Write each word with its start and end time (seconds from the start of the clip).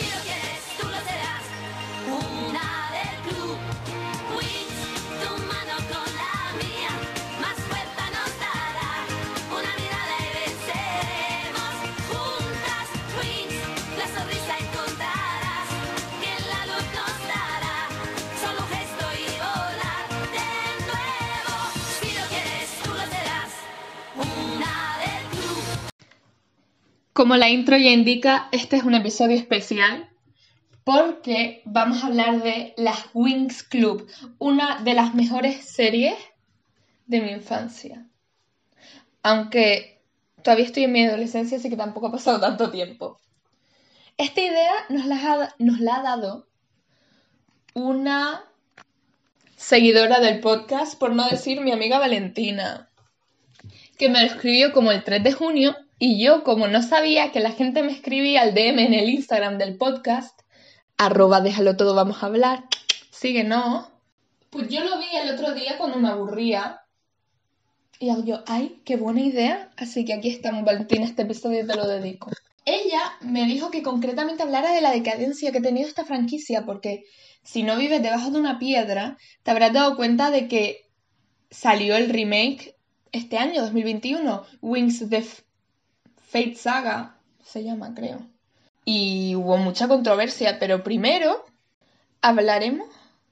Si 0.00 0.82
lo 0.82 0.89
Como 27.20 27.36
la 27.36 27.50
intro 27.50 27.76
ya 27.76 27.90
indica, 27.90 28.48
este 28.50 28.76
es 28.76 28.82
un 28.82 28.94
episodio 28.94 29.36
especial 29.36 30.08
porque 30.84 31.60
vamos 31.66 32.02
a 32.02 32.06
hablar 32.06 32.42
de 32.42 32.72
las 32.78 32.96
Wings 33.12 33.62
Club, 33.62 34.10
una 34.38 34.80
de 34.80 34.94
las 34.94 35.14
mejores 35.14 35.62
series 35.66 36.14
de 37.04 37.20
mi 37.20 37.30
infancia. 37.32 38.06
Aunque 39.22 40.00
todavía 40.42 40.64
estoy 40.64 40.84
en 40.84 40.92
mi 40.92 41.04
adolescencia, 41.04 41.58
así 41.58 41.68
que 41.68 41.76
tampoco 41.76 42.06
ha 42.06 42.12
pasado 42.12 42.40
tanto 42.40 42.70
tiempo. 42.70 43.20
Esta 44.16 44.40
idea 44.40 44.72
nos 44.88 45.04
la 45.04 45.96
ha, 45.96 46.02
dado 46.02 46.48
una 47.74 48.46
seguidora 49.56 50.20
del 50.20 50.40
podcast, 50.40 50.98
por 50.98 51.14
no 51.14 51.28
decir 51.28 51.60
mi 51.60 51.70
amiga 51.70 51.98
Valentina 51.98 52.88
que 53.98 54.08
me 54.08 54.22
lo 54.22 54.26
escribió 54.26 54.72
como 54.72 54.90
el 54.90 55.04
3 55.04 55.22
de 55.22 55.32
junio 55.34 55.76
y 56.00 56.20
yo 56.20 56.42
como 56.42 56.66
no 56.66 56.82
sabía 56.82 57.30
que 57.30 57.38
la 57.38 57.52
gente 57.52 57.84
me 57.84 57.92
escribía 57.92 58.40
al 58.40 58.54
DM 58.54 58.86
en 58.86 58.94
el 58.94 59.10
Instagram 59.10 59.58
del 59.58 59.76
podcast, 59.76 60.40
arroba 60.96 61.40
déjalo 61.40 61.76
todo 61.76 61.94
vamos 61.94 62.22
a 62.22 62.26
hablar, 62.26 62.64
sigue 63.10 63.44
no, 63.44 63.88
pues 64.50 64.68
yo 64.68 64.82
lo 64.82 64.98
vi 64.98 65.06
el 65.14 65.34
otro 65.34 65.54
día 65.54 65.76
cuando 65.78 65.98
me 65.98 66.08
aburría. 66.08 66.80
Y 67.98 68.06
yo, 68.24 68.42
ay, 68.46 68.80
qué 68.86 68.96
buena 68.96 69.20
idea, 69.20 69.70
así 69.76 70.06
que 70.06 70.14
aquí 70.14 70.30
estamos 70.30 70.64
Valentina, 70.64 71.04
este 71.04 71.22
episodio 71.22 71.66
te 71.66 71.76
lo 71.76 71.86
dedico. 71.86 72.30
Ella 72.64 73.00
me 73.20 73.44
dijo 73.44 73.70
que 73.70 73.82
concretamente 73.82 74.42
hablara 74.42 74.72
de 74.72 74.80
la 74.80 74.90
decadencia 74.90 75.52
que 75.52 75.58
ha 75.58 75.62
tenido 75.62 75.86
esta 75.86 76.06
franquicia 76.06 76.64
porque 76.64 77.04
si 77.42 77.62
no 77.62 77.76
vives 77.76 78.02
debajo 78.02 78.30
de 78.30 78.38
una 78.40 78.58
piedra 78.58 79.18
te 79.42 79.50
habrás 79.50 79.74
dado 79.74 79.96
cuenta 79.96 80.30
de 80.30 80.48
que 80.48 80.88
salió 81.50 81.94
el 81.96 82.08
remake 82.08 82.74
este 83.12 83.36
año, 83.36 83.60
2021, 83.60 84.44
Wings 84.62 85.08
the 85.10 85.18
F- 85.18 85.42
Fate 86.30 86.54
Saga, 86.54 87.16
se 87.42 87.64
llama, 87.64 87.92
creo. 87.92 88.20
Y 88.84 89.34
hubo 89.34 89.56
mucha 89.56 89.88
controversia, 89.88 90.60
pero 90.60 90.84
primero 90.84 91.44
hablaremos 92.22 92.86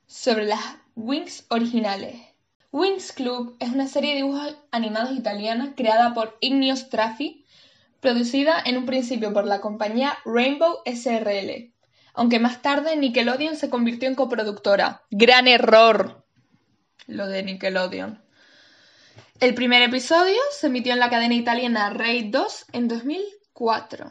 sobre 0.09 0.47
las 0.47 0.59
Wings 0.97 1.45
originales. 1.49 2.17
Wings 2.73 3.13
Club 3.13 3.57
es 3.61 3.69
una 3.69 3.87
serie 3.87 4.11
de 4.11 4.17
dibujos 4.17 4.57
animados 4.73 5.17
italiana 5.17 5.75
creada 5.77 6.13
por 6.13 6.37
Ignatius 6.41 6.89
Traffi, 6.89 7.45
producida 8.01 8.61
en 8.65 8.77
un 8.77 8.85
principio 8.87 9.33
por 9.33 9.47
la 9.47 9.61
compañía 9.61 10.19
Rainbow 10.25 10.79
SRL, 10.85 11.73
aunque 12.15 12.41
más 12.41 12.63
tarde 12.63 12.97
Nickelodeon 12.97 13.55
se 13.55 13.71
convirtió 13.71 14.09
en 14.09 14.17
coproductora. 14.17 15.03
¡Gran 15.11 15.47
error! 15.47 16.25
Lo 17.07 17.29
de 17.29 17.45
Nickelodeon. 17.45 18.21
El 19.41 19.55
primer 19.55 19.83
episodio 19.83 20.41
se 20.51 20.67
emitió 20.67 20.93
en 20.93 20.99
la 20.99 21.11
cadena 21.11 21.35
italiana 21.35 21.91
Rai 21.91 22.29
2 22.29 22.67
en 22.73 22.89
2004. 22.89 24.11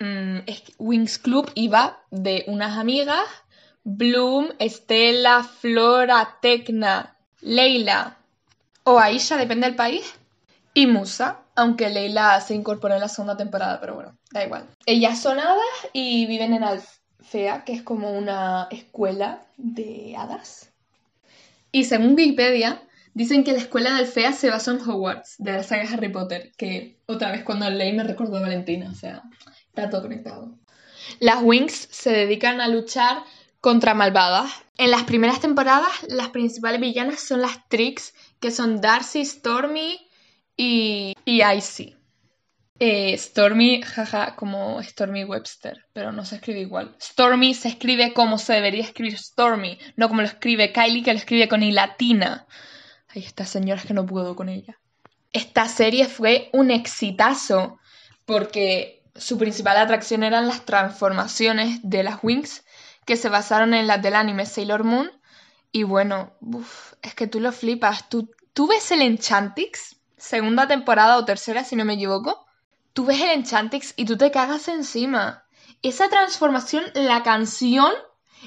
Mm, 0.00 0.38
Wings 0.78 1.18
Club 1.18 1.52
iba 1.54 2.02
de 2.10 2.42
unas 2.48 2.76
amigas, 2.76 3.24
Bloom, 3.84 4.48
Estela, 4.58 5.44
Flora, 5.44 6.38
Tecna, 6.42 7.16
Leila 7.40 8.16
o 8.82 8.98
Aisha, 8.98 9.36
depende 9.36 9.68
del 9.68 9.76
país, 9.76 10.14
y 10.74 10.88
Musa, 10.88 11.38
aunque 11.54 11.88
Leila 11.88 12.40
se 12.40 12.56
incorporó 12.56 12.94
en 12.94 13.00
la 13.00 13.08
segunda 13.08 13.36
temporada, 13.36 13.80
pero 13.80 13.94
bueno, 13.94 14.18
da 14.32 14.44
igual. 14.44 14.66
Ellas 14.86 15.22
son 15.22 15.38
hadas 15.38 15.88
y 15.92 16.26
viven 16.26 16.52
en 16.52 16.64
Alfea, 16.64 17.62
que 17.64 17.74
es 17.74 17.82
como 17.82 18.10
una 18.10 18.66
escuela 18.72 19.46
de 19.56 20.16
hadas. 20.18 20.73
Y 21.74 21.82
según 21.86 22.14
Wikipedia, 22.14 22.84
dicen 23.14 23.42
que 23.42 23.50
la 23.50 23.58
escuela 23.58 23.90
de 23.90 23.96
Alfea 23.96 24.32
se 24.32 24.48
basó 24.48 24.70
en 24.70 24.80
Hogwarts, 24.80 25.34
de 25.38 25.54
la 25.54 25.64
saga 25.64 25.82
Harry 25.92 26.08
Potter, 26.08 26.52
que 26.56 27.00
otra 27.06 27.32
vez 27.32 27.42
cuando 27.42 27.68
leí 27.68 27.92
me 27.92 28.04
recordó 28.04 28.36
a 28.36 28.42
Valentina, 28.42 28.90
o 28.92 28.94
sea, 28.94 29.24
está 29.66 29.90
todo 29.90 30.02
conectado. 30.02 30.56
Las 31.18 31.42
Wings 31.42 31.88
se 31.90 32.12
dedican 32.12 32.60
a 32.60 32.68
luchar 32.68 33.24
contra 33.60 33.92
malvadas. 33.92 34.52
En 34.78 34.92
las 34.92 35.02
primeras 35.02 35.40
temporadas, 35.40 35.90
las 36.06 36.28
principales 36.28 36.80
villanas 36.80 37.18
son 37.18 37.40
las 37.40 37.68
Trix, 37.68 38.14
que 38.38 38.52
son 38.52 38.80
Darcy, 38.80 39.24
Stormy 39.24 39.98
y, 40.56 41.16
y 41.24 41.42
Icy. 41.42 41.96
Eh, 42.80 43.16
Stormy, 43.16 43.82
jaja, 43.82 44.34
como 44.34 44.82
Stormy 44.82 45.22
Webster, 45.22 45.86
pero 45.92 46.10
no 46.10 46.24
se 46.24 46.36
escribe 46.36 46.60
igual. 46.60 46.96
Stormy 47.00 47.54
se 47.54 47.68
escribe 47.68 48.12
como 48.12 48.36
se 48.36 48.54
debería 48.54 48.82
escribir 48.82 49.16
Stormy, 49.16 49.78
no 49.96 50.08
como 50.08 50.22
lo 50.22 50.26
escribe 50.26 50.72
Kylie, 50.72 51.04
que 51.04 51.12
lo 51.12 51.18
escribe 51.18 51.48
con 51.48 51.62
I 51.62 51.70
latina. 51.70 52.46
Hay 53.08 53.22
estas 53.22 53.48
señoras 53.48 53.86
que 53.86 53.94
no 53.94 54.04
puedo 54.04 54.34
con 54.34 54.48
ella. 54.48 54.80
Esta 55.32 55.68
serie 55.68 56.06
fue 56.08 56.50
un 56.52 56.72
exitazo 56.72 57.78
porque 58.26 59.04
su 59.14 59.38
principal 59.38 59.76
atracción 59.76 60.24
eran 60.24 60.48
las 60.48 60.64
transformaciones 60.64 61.78
de 61.84 62.02
las 62.02 62.18
Wings 62.24 62.64
que 63.06 63.16
se 63.16 63.28
basaron 63.28 63.74
en 63.74 63.86
las 63.86 64.02
del 64.02 64.16
anime 64.16 64.46
Sailor 64.46 64.82
Moon. 64.82 65.10
Y 65.70 65.84
bueno, 65.84 66.32
uf, 66.40 66.94
es 67.02 67.14
que 67.14 67.28
tú 67.28 67.38
lo 67.38 67.52
flipas. 67.52 68.08
¿Tú, 68.08 68.30
¿Tú 68.52 68.66
ves 68.66 68.90
el 68.90 69.02
Enchantix? 69.02 69.96
Segunda 70.16 70.66
temporada 70.66 71.18
o 71.18 71.24
tercera, 71.24 71.62
si 71.62 71.76
no 71.76 71.84
me 71.84 71.94
equivoco. 71.94 72.44
Tú 72.94 73.04
ves 73.04 73.20
el 73.20 73.30
Enchantix 73.30 73.92
y 73.96 74.04
tú 74.04 74.16
te 74.16 74.30
cagas 74.30 74.68
encima. 74.68 75.44
Esa 75.82 76.08
transformación, 76.08 76.84
la 76.94 77.24
canción. 77.24 77.92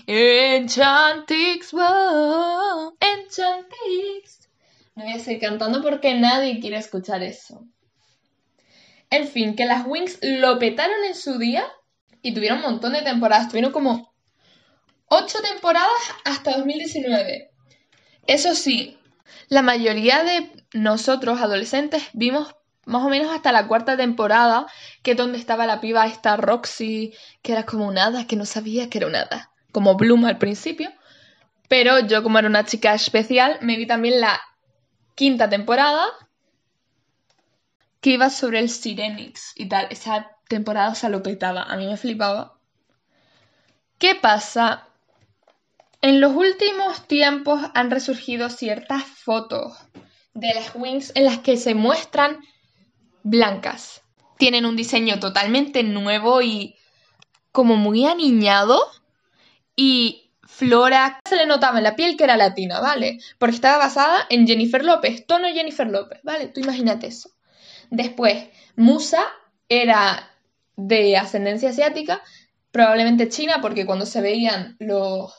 Enchantix, 0.08 1.74
wow, 1.74 2.96
Enchantix. 3.00 4.50
No 4.96 5.03
voy 5.03 5.13
a 5.13 5.19
seguir 5.19 5.41
cantando 5.41 5.81
porque 5.81 6.13
nadie 6.16 6.62
quiere 6.62 6.78
escuchar 6.78 7.24
eso. 7.24 7.66
En 9.09 9.28
fin, 9.28 9.56
que 9.57 9.66
las 9.66 9.86
Wings 9.86 10.19
lo 10.22 10.57
petaron 10.59 11.03
en 11.06 11.16
su 11.16 11.38
día 11.38 11.66
y 12.22 12.34
tuvieron 12.34 12.59
un 12.59 12.72
montón 12.72 12.94
de 12.94 13.02
temporadas. 13.02 13.50
Tuvieron 13.50 13.74
como 13.74 14.13
8 15.07 15.40
temporadas 15.41 15.91
hasta 16.24 16.56
2019. 16.56 17.52
Eso 18.28 18.56
sí, 18.56 18.97
la 19.50 19.62
mayoría 19.62 20.24
de 20.24 20.50
nosotros, 20.72 21.41
adolescentes, 21.41 22.03
vimos 22.13 22.56
más 22.88 23.03
o 23.03 23.09
menos 23.09 23.31
hasta 23.31 23.52
la 23.52 23.68
cuarta 23.68 23.98
temporada, 23.98 24.66
que 25.03 25.12
es 25.12 25.18
donde 25.18 25.38
estaba 25.38 25.66
la 25.66 25.81
piba 25.81 26.08
esta 26.08 26.38
Roxy, 26.38 27.14
que 27.42 27.52
era 27.52 27.66
como 27.66 27.86
un 27.86 27.98
hada, 27.98 28.25
que 28.25 28.38
no 28.38 28.46
sabía 28.46 28.90
que 28.90 29.00
era 29.00 29.08
un 29.08 29.16
hada. 29.16 29.52
Como 29.74 29.96
Bloom 29.96 30.24
al 30.24 30.38
principio. 30.38 30.90
Pero 31.68 32.00
yo, 32.00 32.24
como 32.24 32.40
era 32.40 32.48
una 32.48 32.66
chica 32.66 32.94
especial, 32.94 33.58
me 33.62 33.75
vi 33.75 33.86
también 33.86 34.22
la 34.22 34.40
quinta 35.16 35.50
temporada, 35.50 36.06
que 38.00 38.12
iba 38.12 38.30
sobre 38.30 38.59
el 38.59 38.70
Sirenix 38.70 39.52
y 39.56 39.68
tal. 39.68 39.88
Esa 39.90 40.38
temporada 40.48 40.96
se 40.96 41.09
lo 41.09 41.22
petaba. 41.22 41.64
A 41.64 41.75
mí 41.75 41.86
me 41.86 41.98
flipaba. 41.98 42.58
¿Qué 43.98 44.16
pasa? 44.16 44.88
En 46.02 46.22
los 46.22 46.34
últimos 46.34 47.06
tiempos 47.06 47.59
han 47.74 47.92
resurgido 47.92 48.50
ciertas 48.50 49.04
fotos 49.04 49.74
de 50.34 50.54
las 50.54 50.74
Wings 50.74 51.12
en 51.16 51.25
las 51.25 51.40
que 51.40 51.58
se 51.58 51.74
muestran 51.74 52.40
blancas. 53.30 54.02
Tienen 54.38 54.66
un 54.66 54.76
diseño 54.76 55.20
totalmente 55.20 55.84
nuevo 55.84 56.42
y 56.42 56.75
como 57.51 57.75
muy 57.75 58.06
aniñado. 58.06 58.80
Y 59.75 60.31
Flora 60.44 61.19
se 61.28 61.36
le 61.36 61.46
notaba 61.46 61.78
en 61.78 61.84
la 61.84 61.96
piel 61.96 62.18
que 62.18 62.24
era 62.24 62.38
latina, 62.38 62.80
¿vale? 62.80 63.19
Porque 63.38 63.56
estaba 63.56 63.78
basada 63.78 64.25
en 64.30 64.48
Jennifer 64.48 64.84
López, 64.84 65.25
tono 65.28 65.48
Jennifer 65.50 65.88
López, 65.88 66.19
¿vale? 66.24 66.48
Tú 66.48 66.62
imagínate 66.62 67.07
eso. 67.07 67.30
Después, 67.90 68.50
Musa 68.75 69.24
era 69.69 70.31
de 70.75 71.18
ascendencia 71.18 71.69
asiática, 71.69 72.22
probablemente 72.72 73.30
china, 73.30 73.60
porque 73.62 73.86
cuando 73.86 74.06
se 74.06 74.22
veían 74.22 74.78
los, 74.80 75.34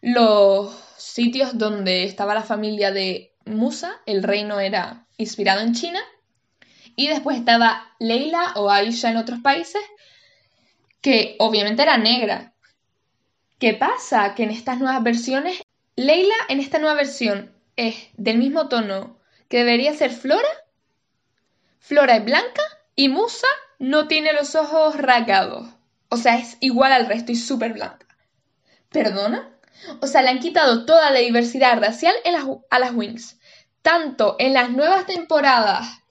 los 0.00 0.74
sitios 0.96 1.56
donde 1.56 2.04
estaba 2.04 2.34
la 2.34 2.42
familia 2.42 2.90
de 2.90 3.34
Musa, 3.44 4.00
el 4.06 4.22
reino 4.22 4.60
era 4.60 5.06
inspirado 5.16 5.60
en 5.60 5.74
China. 5.74 6.00
Y 6.98 7.06
después 7.06 7.38
estaba 7.38 7.94
Leila 8.00 8.54
o 8.56 8.72
Aisha 8.72 9.08
en 9.08 9.18
otros 9.18 9.38
países, 9.38 9.80
que 11.00 11.36
obviamente 11.38 11.82
era 11.82 11.96
negra. 11.96 12.54
¿Qué 13.60 13.72
pasa? 13.72 14.34
Que 14.34 14.42
en 14.42 14.50
estas 14.50 14.80
nuevas 14.80 15.00
versiones, 15.04 15.62
Leila 15.94 16.34
en 16.48 16.58
esta 16.58 16.80
nueva 16.80 16.96
versión 16.96 17.54
es 17.76 18.08
del 18.14 18.38
mismo 18.38 18.68
tono 18.68 19.16
que 19.48 19.58
debería 19.58 19.94
ser 19.94 20.10
Flora. 20.10 20.48
Flora 21.78 22.16
es 22.16 22.24
blanca 22.24 22.62
y 22.96 23.08
Musa 23.08 23.46
no 23.78 24.08
tiene 24.08 24.32
los 24.32 24.56
ojos 24.56 24.96
rasgados. 24.96 25.68
O 26.08 26.16
sea, 26.16 26.34
es 26.36 26.56
igual 26.58 26.90
al 26.90 27.06
resto 27.06 27.30
y 27.30 27.36
súper 27.36 27.74
blanca. 27.74 28.08
¿Perdona? 28.90 29.56
O 30.00 30.08
sea, 30.08 30.22
le 30.22 30.30
han 30.30 30.40
quitado 30.40 30.84
toda 30.84 31.12
la 31.12 31.20
diversidad 31.20 31.78
racial 31.78 32.14
a 32.70 32.78
las 32.80 32.92
Wings. 32.92 33.38
Tanto 33.82 34.34
en 34.40 34.52
las 34.52 34.70
nuevas 34.70 35.06
temporadas 35.06 36.02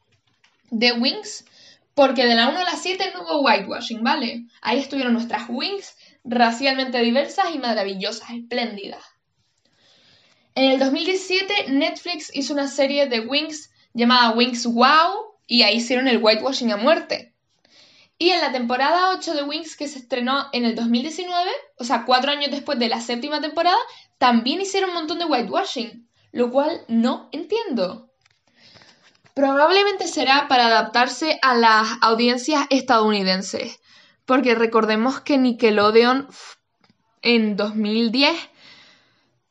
de 0.69 0.93
Wings, 0.93 1.45
porque 1.93 2.25
de 2.25 2.35
la 2.35 2.49
1 2.49 2.59
a 2.59 2.63
la 2.63 2.75
7 2.75 3.11
no 3.13 3.23
hubo 3.23 3.41
whitewashing, 3.41 4.03
¿vale? 4.03 4.45
Ahí 4.61 4.79
estuvieron 4.79 5.13
nuestras 5.13 5.49
Wings 5.49 5.95
racialmente 6.23 6.99
diversas 6.99 7.47
y 7.53 7.59
maravillosas, 7.59 8.29
espléndidas. 8.31 9.03
En 10.55 10.71
el 10.71 10.79
2017 10.79 11.71
Netflix 11.71 12.31
hizo 12.33 12.53
una 12.53 12.67
serie 12.67 13.07
de 13.07 13.19
Wings 13.21 13.71
llamada 13.93 14.31
Wings 14.31 14.65
Wow 14.65 15.35
y 15.45 15.63
ahí 15.63 15.77
hicieron 15.77 16.07
el 16.07 16.21
whitewashing 16.21 16.71
a 16.71 16.77
muerte. 16.77 17.33
Y 18.19 18.31
en 18.31 18.41
la 18.41 18.51
temporada 18.51 19.11
8 19.11 19.35
de 19.35 19.43
Wings 19.43 19.77
que 19.77 19.87
se 19.87 19.99
estrenó 19.99 20.47
en 20.51 20.65
el 20.65 20.73
2019, 20.73 21.51
o 21.77 21.83
sea, 21.83 22.03
cuatro 22.05 22.31
años 22.31 22.49
después 22.49 22.79
de 22.79 22.89
la 22.89 22.99
séptima 22.99 23.41
temporada, 23.41 23.77
también 24.17 24.59
hicieron 24.59 24.89
un 24.89 24.95
montón 24.95 25.19
de 25.19 25.25
whitewashing, 25.25 26.09
lo 26.31 26.51
cual 26.51 26.81
no 26.87 27.29
entiendo. 27.31 28.06
Probablemente 29.37 30.07
será 30.07 30.47
para 30.47 30.65
adaptarse 30.65 31.37
a 31.43 31.53
las 31.53 31.87
audiencias 32.01 32.65
estadounidenses, 32.71 33.79
porque 34.25 34.55
recordemos 34.55 35.19
que 35.19 35.37
Nickelodeon 35.37 36.27
en 37.21 37.55
2010 37.55 38.35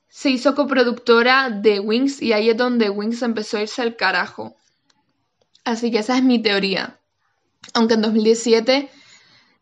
se 0.08 0.30
hizo 0.30 0.56
coproductora 0.56 1.50
de 1.50 1.78
Wings 1.78 2.20
y 2.20 2.32
ahí 2.32 2.50
es 2.50 2.56
donde 2.56 2.90
Wings 2.90 3.22
empezó 3.22 3.58
a 3.58 3.62
irse 3.62 3.80
al 3.80 3.94
carajo. 3.94 4.56
Así 5.62 5.92
que 5.92 6.00
esa 6.00 6.16
es 6.16 6.24
mi 6.24 6.42
teoría. 6.42 6.98
Aunque 7.72 7.94
en 7.94 8.02
2017 8.02 8.90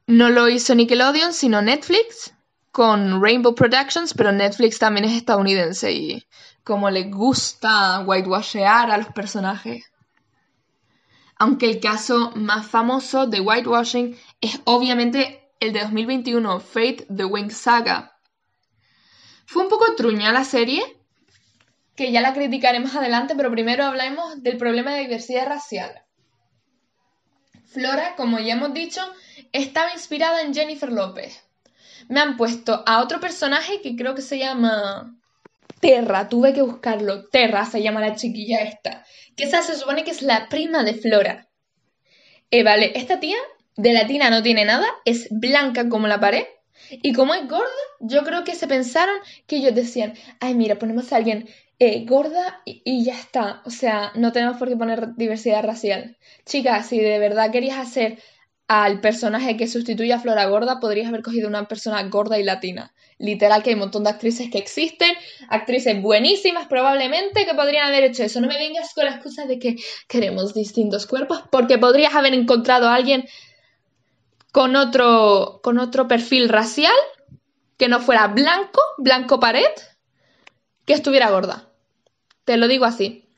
no 0.07 0.31
lo 0.31 0.49
hizo 0.49 0.75
Nickelodeon, 0.75 1.35
sino 1.35 1.61
Netflix 1.61 2.33
con 2.73 3.23
Rainbow 3.23 3.55
Productions, 3.55 4.15
pero 4.15 4.33
Netflix 4.33 4.79
también 4.79 5.05
es 5.05 5.19
estadounidense 5.19 5.93
y 5.93 6.27
como 6.65 6.89
le 6.89 7.11
gusta 7.11 8.01
whitewashear 8.07 8.91
a 8.91 8.97
los 8.97 9.09
personajes. 9.09 9.85
Aunque 11.37 11.71
el 11.71 11.81
caso 11.81 12.33
más 12.35 12.67
famoso 12.67 13.27
de 13.27 13.41
whitewashing 13.41 14.17
es 14.41 14.61
obviamente 14.65 15.51
el 15.61 15.73
de 15.73 15.81
2021, 15.81 16.61
Fate 16.61 17.07
the 17.15 17.25
Wing 17.25 17.51
Saga. 17.51 18.19
Fue 19.47 19.63
un 19.63 19.69
poco 19.69 19.95
truña 19.95 20.33
la 20.33 20.45
serie, 20.45 20.83
que 21.97 22.13
ya 22.13 22.21
la 22.21 22.35
criticaré 22.35 22.81
más 22.81 22.95
adelante, 22.97 23.35
pero 23.37 23.51
primero 23.51 23.85
hablemos 23.85 24.43
del 24.43 24.57
problema 24.57 24.95
de 24.95 25.03
diversidad 25.03 25.47
racial. 25.47 26.03
Flora, 27.67 28.15
como 28.17 28.39
ya 28.39 28.55
hemos 28.55 28.73
dicho, 28.73 29.01
estaba 29.53 29.93
inspirada 29.93 30.43
en 30.43 30.55
Jennifer 30.55 30.93
López. 30.93 31.45
Me 32.09 32.21
han 32.21 32.37
puesto 32.37 32.83
a 32.87 33.03
otro 33.03 33.21
personaje 33.21 33.81
que 33.81 33.97
creo 33.97 34.15
que 34.15 34.23
se 34.23 34.39
llama 34.39 35.17
Terra, 35.85 36.31
tuve 36.31 36.55
que 36.55 36.63
buscarlo. 36.63 37.29
Terra 37.29 37.67
se 37.67 37.83
llama 37.83 38.01
la 38.01 38.15
chiquilla 38.15 38.63
esta. 38.63 39.05
Que 39.37 39.45
esa 39.45 39.61
se 39.61 39.77
supone 39.77 40.03
que 40.03 40.13
es 40.13 40.23
la 40.23 40.49
prima 40.49 40.83
de 40.83 40.95
Flora. 40.95 41.51
Eh, 42.51 42.63
vale, 42.63 42.93
esta 42.95 43.21
tía 43.21 43.37
de 43.77 43.93
latina 43.93 44.31
no 44.31 44.43
tiene 44.43 44.65
nada, 44.65 44.87
es 45.05 45.29
blanca 45.31 45.91
como 45.91 46.07
la 46.07 46.19
pared. 46.19 46.47
Y 46.91 47.13
como 47.13 47.35
es 47.35 47.47
gorda, 47.47 47.69
yo 48.01 48.25
creo 48.25 48.45
que 48.45 48.55
se 48.55 48.67
pensaron 48.67 49.15
que 49.47 49.57
ellos 49.57 49.75
decían, 49.75 50.15
ay, 50.41 50.55
mira, 50.55 50.79
ponemos 50.79 51.13
a 51.13 51.17
alguien 51.17 51.51
eh, 51.79 52.07
gorda 52.07 52.63
y, 52.65 52.81
y 52.87 53.05
ya 53.05 53.13
está. 53.13 53.61
O 53.67 53.71
sea, 53.71 54.11
no 54.15 54.33
tenemos 54.33 54.57
por 54.57 54.71
qué 54.71 54.77
poner 54.77 55.15
diversidad 55.17 55.63
racial. 55.63 56.17
Chicas, 56.47 56.87
si 56.87 56.99
de 56.99 57.19
verdad 57.19 57.51
querías 57.51 57.77
hacer 57.77 58.23
al 58.67 59.01
personaje 59.01 59.57
que 59.57 59.69
sustituye 59.69 60.13
a 60.13 60.21
Flora 60.21 60.47
Gorda, 60.47 60.81
podrías 60.81 61.09
haber 61.09 61.23
cogido 61.23 61.49
una 61.49 61.69
persona 61.69 62.03
gorda 62.05 62.39
y 62.39 62.45
latina. 62.45 62.95
Literal 63.19 63.63
que 63.63 63.71
hay 63.71 63.75
un 63.75 63.81
montón 63.81 64.05
de 64.05 64.11
actrices 64.11 64.51
que 64.51 64.59
existen, 64.59 65.13
actrices 65.49 66.01
buenísimas 66.01 66.67
probablemente 66.67 67.45
que 67.45 67.55
podrían 67.55 67.87
haber 67.87 68.05
hecho 68.05 68.23
eso. 68.23 68.41
No 68.41 68.49
me 68.49 68.59
vengas 68.59 68.95
con 68.95 69.05
la 69.05 69.13
excusa 69.13 69.45
de 69.45 69.59
que 69.59 69.77
queremos 70.09 70.55
distintos 70.55 71.07
cuerpos, 71.07 71.43
porque 71.51 71.79
podrías 71.79 72.15
haber 72.15 72.35
encontrado 72.35 72.89
a 72.89 72.95
alguien 72.95 73.25
con 74.51 74.77
otro, 74.77 75.61
con 75.63 75.79
otro 75.79 76.09
perfil 76.09 76.49
racial 76.49 76.95
que 77.77 77.89
no 77.89 78.01
fuera 78.01 78.29
blanco, 78.29 78.81
blanco 78.99 79.41
pared, 79.41 79.71
que 80.87 80.95
estuviera 80.95 81.31
gorda. 81.31 81.69
Te 82.45 82.57
lo 82.57 82.69
digo 82.69 82.85
así. 82.85 83.29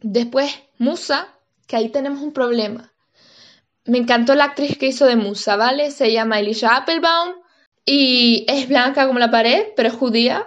Después, 0.00 0.54
Musa, 0.78 1.28
que 1.66 1.76
ahí 1.76 1.88
tenemos 1.88 2.20
un 2.20 2.32
problema. 2.32 2.92
Me 3.90 3.98
encantó 3.98 4.36
la 4.36 4.44
actriz 4.44 4.78
que 4.78 4.86
hizo 4.86 5.04
de 5.04 5.16
Musa, 5.16 5.56
¿vale? 5.56 5.90
Se 5.90 6.12
llama 6.12 6.38
Elisha 6.38 6.76
Applebaum 6.76 7.34
y 7.84 8.44
es 8.46 8.68
blanca 8.68 9.08
como 9.08 9.18
la 9.18 9.32
pared, 9.32 9.66
pero 9.74 9.88
es 9.88 9.94
judía. 9.96 10.46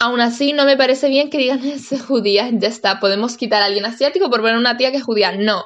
Aún 0.00 0.20
así, 0.20 0.52
no 0.52 0.64
me 0.64 0.76
parece 0.76 1.08
bien 1.08 1.30
que 1.30 1.38
digan 1.38 1.64
es 1.64 2.02
judía, 2.02 2.50
ya 2.52 2.66
está. 2.66 2.98
Podemos 2.98 3.36
quitar 3.36 3.62
a 3.62 3.66
alguien 3.66 3.84
asiático 3.84 4.28
por 4.28 4.42
ver 4.42 4.54
a 4.54 4.58
una 4.58 4.76
tía 4.76 4.90
que 4.90 4.96
es 4.96 5.04
judía. 5.04 5.30
No. 5.30 5.64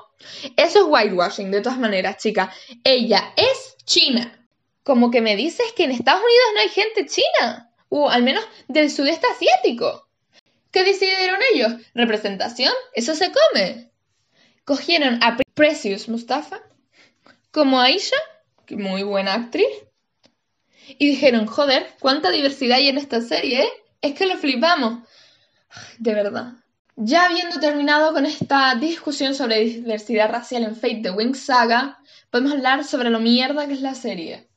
Eso 0.58 0.80
es 0.80 0.84
whitewashing, 0.86 1.50
de 1.50 1.62
todas 1.62 1.78
maneras, 1.78 2.18
chica. 2.18 2.52
Ella 2.84 3.32
es 3.38 3.74
china. 3.86 4.46
Como 4.82 5.10
que 5.10 5.22
me 5.22 5.36
dices 5.36 5.72
que 5.74 5.84
en 5.84 5.92
Estados 5.92 6.20
Unidos 6.20 6.50
no 6.52 6.60
hay 6.60 6.68
gente 6.68 7.06
china. 7.06 7.70
O 7.88 8.10
al 8.10 8.24
menos 8.24 8.44
del 8.68 8.90
sudeste 8.90 9.26
asiático. 9.26 10.06
¿Qué 10.70 10.84
decidieron 10.84 11.40
ellos? 11.54 11.72
¿Representación? 11.94 12.74
Eso 12.92 13.14
se 13.14 13.32
come. 13.32 13.90
Cogieron 14.66 15.22
a 15.22 15.38
Precious 15.54 16.08
Mustafa 16.08 16.60
como 17.54 17.80
Aisha, 17.80 18.16
que 18.66 18.76
muy 18.76 19.04
buena 19.04 19.34
actriz, 19.34 19.68
y 20.98 21.08
dijeron, 21.10 21.46
joder, 21.46 21.86
cuánta 22.00 22.30
diversidad 22.30 22.78
hay 22.78 22.88
en 22.88 22.98
esta 22.98 23.20
serie, 23.20 23.62
¿eh? 23.62 23.68
Es 24.02 24.14
que 24.14 24.26
lo 24.26 24.36
flipamos. 24.36 25.08
De 25.98 26.14
verdad. 26.14 26.54
Ya 26.96 27.26
habiendo 27.26 27.58
terminado 27.60 28.12
con 28.12 28.26
esta 28.26 28.74
discusión 28.74 29.34
sobre 29.34 29.64
diversidad 29.64 30.30
racial 30.30 30.64
en 30.64 30.74
Fate 30.74 31.00
the 31.02 31.10
Wings 31.10 31.40
Saga, 31.40 31.98
podemos 32.30 32.52
hablar 32.52 32.84
sobre 32.84 33.10
lo 33.10 33.20
mierda 33.20 33.66
que 33.66 33.74
es 33.74 33.80
la 33.80 33.94
serie. 33.94 34.48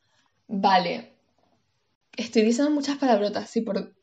Vale. 0.47 1.13
Estoy 2.15 2.41
diciendo 2.41 2.71
muchas 2.71 2.97
palabrotas 2.97 3.45
así 3.45 3.61
por, 3.61 3.93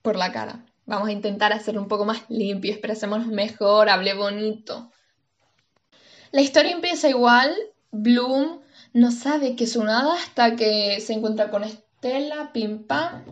por 0.00 0.16
la 0.16 0.32
cara. 0.32 0.64
Vamos 0.86 1.08
a 1.08 1.12
intentar 1.12 1.52
hacerlo 1.52 1.82
un 1.82 1.88
poco 1.88 2.04
más 2.04 2.22
limpio, 2.28 2.72
expresémonos 2.72 3.26
mejor, 3.26 3.88
hable 3.88 4.14
bonito. 4.14 4.91
La 6.32 6.40
historia 6.40 6.72
empieza 6.72 7.10
igual. 7.10 7.54
Bloom 7.90 8.60
no 8.94 9.10
sabe 9.10 9.54
que 9.54 9.64
es 9.64 9.76
un 9.76 9.90
hasta 9.90 10.56
que 10.56 10.98
se 11.00 11.12
encuentra 11.12 11.50
con 11.50 11.62
Estela, 11.62 12.52
pim 12.52 12.84
pam. 12.84 13.22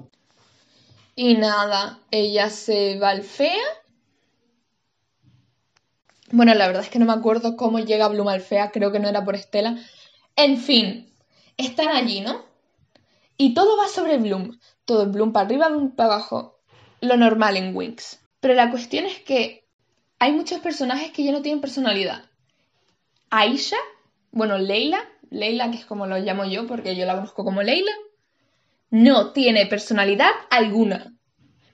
Y 1.17 1.35
nada, 1.35 1.99
ella 2.11 2.51
se 2.51 2.99
va 2.99 3.11
al 3.11 3.23
fea. 3.23 3.65
Bueno, 6.31 6.55
la 6.55 6.67
verdad 6.67 6.83
es 6.83 6.91
que 6.91 6.99
no 6.99 7.07
me 7.07 7.15
acuerdo 7.15 7.57
cómo 7.57 7.79
llega 7.79 8.09
Bloom 8.09 8.29
al 8.29 8.43
fea, 8.43 8.71
creo 8.71 8.93
que 8.93 9.01
no 9.01 9.09
era 9.09 9.25
por 9.25 9.35
Estela. 9.35 9.79
En 10.37 10.59
fin, 10.59 11.11
están 11.57 11.89
allí, 11.89 12.21
¿no? 12.21 12.45
Y 13.39 13.55
todo 13.55 13.79
va 13.79 13.89
sobre 13.89 14.19
Bloom. 14.19 14.59
Todo 14.85 15.07
Bloom 15.07 15.33
para 15.33 15.47
arriba, 15.47 15.69
Bloom 15.69 15.93
para 15.93 16.15
abajo. 16.15 16.61
Lo 17.01 17.17
normal 17.17 17.57
en 17.57 17.75
Winx. 17.75 18.21
Pero 18.41 18.53
la 18.53 18.71
cuestión 18.71 19.07
es 19.07 19.21
que 19.21 19.67
hay 20.19 20.33
muchos 20.33 20.61
personajes 20.61 21.13
que 21.13 21.25
ya 21.25 21.33
no 21.33 21.41
tienen 21.41 21.63
personalidad. 21.63 22.30
Aisha, 23.31 23.77
bueno, 24.33 24.59
Leila, 24.59 25.09
Leila, 25.31 25.71
que 25.71 25.79
es 25.79 25.87
como 25.87 26.07
lo 26.07 26.19
llamo 26.19 26.45
yo 26.45 26.67
porque 26.67 26.97
yo 26.97 27.07
la 27.07 27.15
conozco 27.15 27.45
como 27.45 27.63
Leila, 27.63 27.93
no 28.91 29.33
tiene 29.33 29.67
personalidad 29.67 30.33
alguna. 30.51 31.15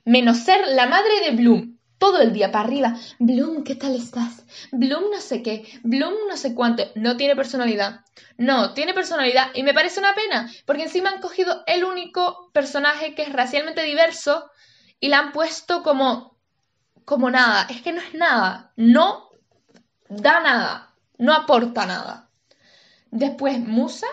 Menos 0.05 0.39
ser 0.39 0.69
la 0.69 0.87
madre 0.87 1.21
de 1.25 1.31
Bloom. 1.31 1.79
Todo 1.99 2.21
el 2.21 2.35
día 2.35 2.53
para 2.53 2.67
arriba. 2.67 2.95
Bloom, 3.19 3.65
¿qué 3.65 3.75
tal 3.75 3.97
estás? 3.97 4.45
Bloom 4.71 5.05
no 5.11 5.21
sé 5.21 5.43
qué. 5.43 5.67
Bloom 5.83 6.13
no 6.29 6.37
sé 6.37 6.55
cuánto. 6.55 6.85
No 6.95 7.17
tiene 7.17 7.35
personalidad. 7.35 8.05
No, 8.37 8.75
tiene 8.75 8.93
personalidad. 8.93 9.49
Y 9.55 9.63
me 9.63 9.73
parece 9.73 9.99
una 9.99 10.15
pena. 10.15 10.51
Porque 10.67 10.83
encima 10.83 11.09
han 11.09 11.23
cogido 11.23 11.65
el 11.67 11.85
único 11.85 12.51
personaje 12.53 13.15
que 13.15 13.23
es 13.23 13.33
racialmente 13.33 13.83
diverso 13.83 14.51
y 15.01 15.09
la 15.09 15.21
han 15.21 15.33
puesto 15.33 15.83
como. 15.83 16.39
como 17.07 17.31
nada. 17.31 17.67
Es 17.71 17.81
que 17.81 17.93
no 17.93 18.03
es 18.03 18.13
nada. 18.13 18.73
No 18.77 19.31
da 20.09 20.41
nada. 20.41 20.86
No 21.19 21.33
aporta 21.33 21.87
nada. 21.87 22.31
Después, 23.11 23.59
Musa. 23.59 24.07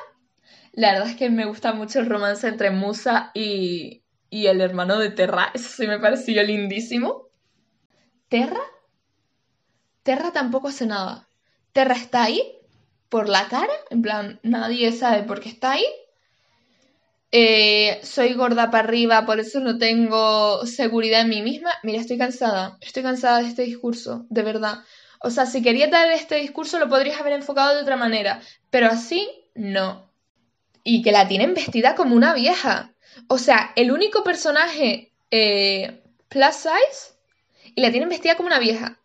La 0.71 0.93
verdad 0.93 1.09
es 1.09 1.15
que 1.15 1.29
me 1.29 1.45
gusta 1.45 1.73
mucho 1.73 1.99
el 1.99 2.07
romance 2.07 2.47
entre 2.47 2.71
Musa 2.71 3.31
y, 3.33 4.03
y 4.29 4.47
el 4.47 4.61
hermano 4.61 4.97
de 4.97 5.09
Terra. 5.09 5.51
Eso 5.53 5.69
sí 5.69 5.87
me 5.87 5.99
pareció 5.99 6.41
lindísimo. 6.43 7.27
¿Terra? 8.29 8.61
Terra 10.01 10.31
tampoco 10.31 10.69
hace 10.69 10.85
nada. 10.85 11.27
Terra 11.71 11.95
está 11.95 12.23
ahí 12.23 12.57
por 13.09 13.29
la 13.29 13.47
cara. 13.47 13.73
En 13.89 14.01
plan, 14.01 14.39
nadie 14.41 14.91
sabe 14.91 15.23
por 15.23 15.39
qué 15.39 15.49
está 15.49 15.73
ahí. 15.73 15.85
Eh, 17.31 17.99
soy 18.03 18.33
gorda 18.33 18.69
para 18.69 18.83
arriba, 18.83 19.25
por 19.25 19.39
eso 19.39 19.59
no 19.59 19.79
tengo 19.79 20.65
seguridad 20.65 21.21
en 21.21 21.29
mí 21.29 21.41
misma. 21.41 21.71
Mira, 21.81 21.99
estoy 21.99 22.17
cansada. 22.17 22.77
Estoy 22.81 23.03
cansada 23.03 23.41
de 23.41 23.47
este 23.47 23.63
discurso, 23.63 24.25
de 24.29 24.43
verdad. 24.43 24.79
O 25.25 25.29
sea, 25.29 25.45
si 25.45 25.61
quería 25.61 25.87
dar 25.87 26.11
este 26.11 26.35
discurso 26.35 26.79
lo 26.79 26.89
podrías 26.89 27.19
haber 27.19 27.31
enfocado 27.31 27.73
de 27.73 27.81
otra 27.81 27.95
manera, 27.95 28.41
pero 28.69 28.87
así 28.87 29.29
no. 29.55 30.11
Y 30.83 31.01
que 31.01 31.13
la 31.13 31.29
tienen 31.29 31.53
vestida 31.53 31.95
como 31.95 32.13
una 32.13 32.33
vieja. 32.33 32.93
O 33.29 33.37
sea, 33.37 33.71
el 33.77 33.93
único 33.93 34.25
personaje 34.25 35.13
eh, 35.31 36.03
plus 36.27 36.55
size 36.55 37.13
y 37.73 37.81
la 37.81 37.91
tienen 37.91 38.09
vestida 38.09 38.35
como 38.35 38.47
una 38.47 38.59
vieja. 38.59 38.99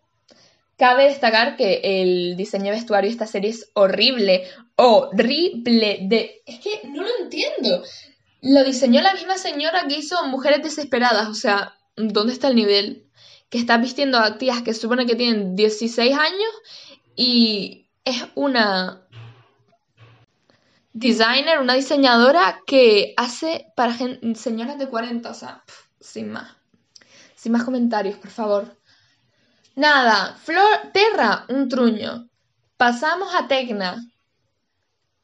Cabe 0.77 1.05
destacar 1.05 1.57
que 1.57 1.83
el 1.85 2.37
diseño 2.37 2.67
de 2.67 2.79
vestuario 2.79 3.09
de 3.09 3.13
esta 3.13 3.29
serie 3.29 3.51
es 3.51 3.71
horrible. 3.75 4.43
Horrible. 4.75 5.99
De... 6.03 6.43
Es 6.47 6.59
que 6.59 6.81
no 6.89 7.05
lo 7.05 7.17
entiendo. 7.21 7.85
Lo 8.43 8.65
diseñó 8.65 9.03
la 9.03 9.15
misma 9.15 9.39
señora 9.39 9.87
que 9.89 9.99
hizo 9.99 10.27
Mujeres 10.27 10.65
Desesperadas. 10.65 11.29
O 11.29 11.35
sea, 11.35 11.77
¿dónde 11.97 12.33
está 12.33 12.49
el 12.49 12.57
nivel? 12.57 13.08
Que 13.51 13.59
está 13.59 13.79
vistiendo 13.79 14.19
a 14.19 14.39
tías 14.39 14.63
que 14.63 14.75
supone 14.75 15.07
que 15.07 15.17
tienen 15.17 15.57
16 15.57 16.17
años 16.17 16.53
y 17.17 17.89
es 18.05 18.27
una 18.35 19.07
designer, 20.93 21.61
una 21.61 21.75
diseñadora 21.75 22.61
que 22.67 23.15
hace 23.17 23.73
para 23.77 23.97
señoras 24.35 24.79
de 24.79 24.89
40. 24.89 25.31
O 25.31 25.35
sea, 25.35 25.65
sin 26.01 26.31
más. 26.31 26.57
Sin 27.35 27.53
más 27.53 27.65
comentarios, 27.65 28.19
por 28.19 28.31
favor. 28.31 28.77
Nada, 29.77 30.35
Flor, 30.35 30.91
Terra, 30.93 31.47
un 31.49 31.69
truño. 31.69 32.29
Pasamos 32.77 33.33
a 33.35 33.47
Tecna. 33.47 34.05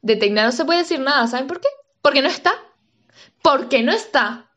De 0.00 0.16
Tecna 0.16 0.44
no 0.44 0.52
se 0.52 0.64
puede 0.64 0.80
decir 0.80 1.00
nada, 1.00 1.26
¿saben 1.26 1.48
por 1.48 1.60
qué? 1.60 1.68
Porque 2.02 2.22
no 2.22 2.28
está. 2.28 2.52
Porque 3.42 3.82
no 3.82 3.92
está. 3.92 4.50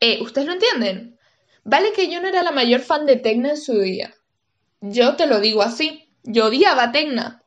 Eh, 0.00 0.20
¿Ustedes 0.22 0.46
lo 0.46 0.54
entienden? 0.54 1.13
Vale 1.64 1.92
que 1.92 2.10
yo 2.10 2.20
no 2.20 2.28
era 2.28 2.42
la 2.42 2.52
mayor 2.52 2.80
fan 2.80 3.06
de 3.06 3.16
Tecna 3.16 3.50
en 3.50 3.56
su 3.56 3.80
día. 3.80 4.14
Yo 4.80 5.16
te 5.16 5.26
lo 5.26 5.40
digo 5.40 5.62
así. 5.62 6.08
Yo 6.22 6.46
odiaba 6.46 6.84
a 6.84 6.92
Tecna. 6.92 7.42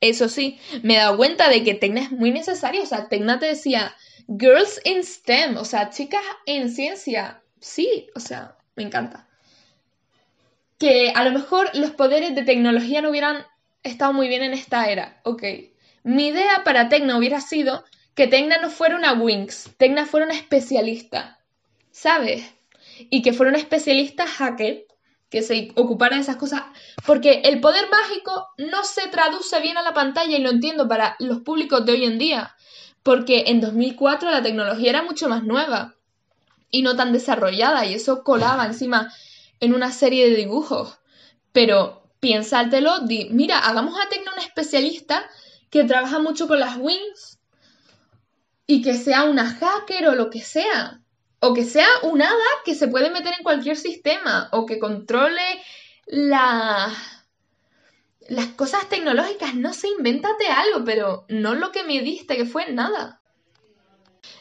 Eso 0.00 0.28
sí, 0.28 0.60
me 0.82 0.94
he 0.94 0.98
dado 0.98 1.16
cuenta 1.16 1.48
de 1.48 1.64
que 1.64 1.74
Tecna 1.74 2.02
es 2.02 2.12
muy 2.12 2.30
necesario. 2.30 2.82
O 2.82 2.86
sea, 2.86 3.08
Tecna 3.08 3.38
te 3.38 3.46
decía 3.46 3.94
Girls 4.28 4.80
in 4.84 5.02
STEM, 5.02 5.56
o 5.56 5.64
sea, 5.64 5.90
chicas 5.90 6.22
en 6.46 6.70
ciencia. 6.70 7.42
Sí, 7.60 8.08
o 8.14 8.20
sea, 8.20 8.56
me 8.76 8.82
encanta. 8.82 9.26
Que 10.78 11.12
a 11.14 11.24
lo 11.24 11.32
mejor 11.32 11.70
los 11.74 11.90
poderes 11.92 12.34
de 12.34 12.44
tecnología 12.44 13.02
no 13.02 13.10
hubieran 13.10 13.44
estado 13.82 14.12
muy 14.12 14.28
bien 14.28 14.42
en 14.42 14.52
esta 14.52 14.90
era. 14.90 15.20
Ok. 15.24 15.42
Mi 16.04 16.28
idea 16.28 16.62
para 16.64 16.88
Tecna 16.88 17.16
hubiera 17.16 17.40
sido 17.40 17.84
que 18.14 18.26
Tecna 18.26 18.58
no 18.58 18.70
fuera 18.70 18.96
una 18.96 19.14
Wings, 19.14 19.70
Tecna 19.78 20.06
fuera 20.06 20.26
una 20.26 20.34
especialista. 20.34 21.40
¿Sabes? 21.90 22.44
Y 23.10 23.22
que 23.22 23.32
fuera 23.32 23.50
una 23.50 23.58
especialista 23.58 24.26
hacker 24.26 24.86
que 25.30 25.42
se 25.42 25.72
ocupara 25.76 26.16
de 26.16 26.22
esas 26.22 26.36
cosas. 26.36 26.62
Porque 27.06 27.42
el 27.44 27.60
poder 27.60 27.88
mágico 27.90 28.48
no 28.58 28.84
se 28.84 29.08
traduce 29.08 29.60
bien 29.60 29.76
a 29.76 29.82
la 29.82 29.94
pantalla 29.94 30.36
y 30.36 30.40
lo 30.40 30.50
entiendo 30.50 30.88
para 30.88 31.16
los 31.18 31.40
públicos 31.40 31.84
de 31.84 31.92
hoy 31.92 32.04
en 32.04 32.18
día. 32.18 32.54
Porque 33.02 33.44
en 33.46 33.60
2004 33.60 34.30
la 34.30 34.42
tecnología 34.42 34.90
era 34.90 35.02
mucho 35.02 35.28
más 35.28 35.44
nueva 35.44 35.94
y 36.70 36.82
no 36.82 36.96
tan 36.96 37.12
desarrollada 37.12 37.86
y 37.86 37.94
eso 37.94 38.22
colaba 38.22 38.66
encima 38.66 39.12
en 39.60 39.74
una 39.74 39.92
serie 39.92 40.28
de 40.28 40.36
dibujos. 40.36 40.98
Pero 41.52 42.02
piénsatelo, 42.20 43.00
di, 43.00 43.28
mira, 43.30 43.58
hagamos 43.58 43.94
a 43.98 44.08
Tecno 44.08 44.32
una 44.32 44.42
especialista 44.42 45.28
que 45.70 45.84
trabaja 45.84 46.18
mucho 46.18 46.48
con 46.48 46.60
las 46.60 46.76
wings 46.76 47.38
y 48.66 48.82
que 48.82 48.94
sea 48.94 49.24
una 49.24 49.48
hacker 49.48 50.08
o 50.08 50.14
lo 50.14 50.30
que 50.30 50.40
sea. 50.40 51.00
O 51.40 51.54
que 51.54 51.64
sea 51.64 51.88
un 52.02 52.20
hada 52.20 52.34
que 52.64 52.74
se 52.74 52.88
puede 52.88 53.10
meter 53.10 53.34
en 53.36 53.44
cualquier 53.44 53.76
sistema 53.76 54.48
o 54.52 54.66
que 54.66 54.78
controle 54.78 55.62
la... 56.06 56.92
las 58.28 58.46
cosas 58.48 58.88
tecnológicas. 58.88 59.54
No 59.54 59.72
sé, 59.72 59.88
invéntate 59.96 60.48
algo, 60.48 60.84
pero 60.84 61.26
no 61.28 61.54
lo 61.54 61.70
que 61.70 61.84
me 61.84 62.00
diste, 62.00 62.36
que 62.36 62.44
fue 62.44 62.72
nada. 62.72 63.20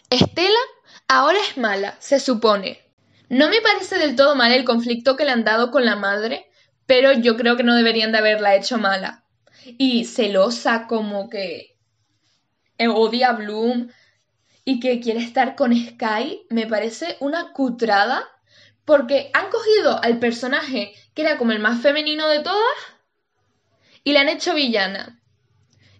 Estela 0.10 0.60
ahora 1.08 1.38
es 1.40 1.58
mala, 1.58 1.96
se 2.00 2.20
supone. 2.20 2.84
No 3.30 3.50
me 3.50 3.62
parece 3.62 3.98
del 3.98 4.16
todo 4.16 4.36
mal 4.36 4.52
el 4.52 4.66
conflicto 4.66 5.16
que 5.16 5.26
le 5.26 5.32
han 5.32 5.44
dado 5.44 5.70
con 5.70 5.86
la 5.86 5.98
madre, 5.98 6.50
pero 6.86 7.12
yo 7.12 7.36
creo 7.36 7.58
que 7.58 7.64
no 7.64 7.76
deberían 7.76 8.12
de 8.12 8.20
haberla 8.20 8.56
hecho 8.56 8.78
mala. 8.78 9.26
Y 9.78 10.06
celosa 10.06 10.88
como 10.88 11.30
que 11.30 11.76
odia 12.80 13.30
a 13.30 13.34
Bloom 13.34 13.90
y 14.68 14.82
que 14.82 15.00
quiere 15.00 15.22
estar 15.22 15.56
con 15.56 15.74
Sky, 15.74 16.46
me 16.50 16.68
parece 16.68 17.16
una 17.22 17.54
cutrada 17.54 18.28
porque 18.84 19.32
han 19.34 19.50
cogido 19.50 20.04
al 20.04 20.20
personaje 20.20 20.94
que 21.14 21.22
era 21.22 21.38
como 21.38 21.54
el 21.54 21.60
más 21.60 21.82
femenino 21.82 22.28
de 22.28 22.42
todas 22.42 22.76
y 24.04 24.12
le 24.12 24.20
han 24.20 24.28
hecho 24.28 24.54
villana. 24.54 25.22